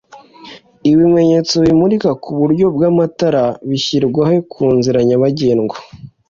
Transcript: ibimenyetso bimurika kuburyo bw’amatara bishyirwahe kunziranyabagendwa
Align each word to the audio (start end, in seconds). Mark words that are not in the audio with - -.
ibimenyetso 0.91 1.55
bimurika 1.65 2.09
kuburyo 2.23 2.65
bw’amatara 2.75 3.43
bishyirwahe 3.69 4.37
kunziranyabagendwa 4.51 5.77